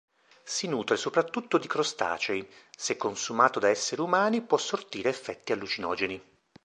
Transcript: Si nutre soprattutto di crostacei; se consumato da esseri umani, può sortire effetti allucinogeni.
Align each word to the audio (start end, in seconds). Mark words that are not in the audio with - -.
Si 0.43 0.65
nutre 0.67 0.97
soprattutto 0.97 1.59
di 1.59 1.67
crostacei; 1.67 2.49
se 2.75 2.97
consumato 2.97 3.59
da 3.59 3.69
esseri 3.69 4.01
umani, 4.01 4.41
può 4.41 4.57
sortire 4.57 5.09
effetti 5.09 5.51
allucinogeni. 5.51 6.19